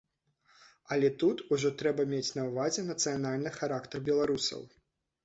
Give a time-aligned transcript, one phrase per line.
[0.95, 4.61] Але тут ужо трэба мець на ўвазе нацыянальны характар беларусаў.